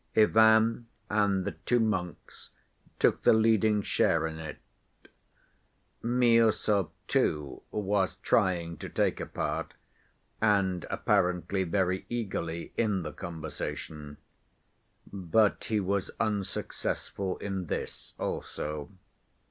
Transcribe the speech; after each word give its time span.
Ivan 0.17 0.87
and 1.11 1.45
the 1.45 1.51
two 1.51 1.79
monks 1.79 2.49
took 2.97 3.21
the 3.21 3.33
leading 3.33 3.83
share 3.83 4.25
in 4.25 4.39
it. 4.39 4.57
Miüsov, 6.03 6.89
too, 7.07 7.61
was 7.69 8.15
trying 8.15 8.77
to 8.77 8.89
take 8.89 9.19
a 9.19 9.27
part, 9.27 9.75
and 10.41 10.87
apparently 10.89 11.63
very 11.65 12.07
eagerly, 12.09 12.73
in 12.77 13.03
the 13.03 13.13
conversation. 13.13 14.17
But 15.13 15.65
he 15.65 15.79
was 15.79 16.09
unsuccessful 16.19 17.37
in 17.37 17.67
this 17.67 18.15
also. 18.17 18.89